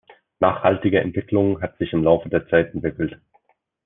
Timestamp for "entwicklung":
0.99-1.61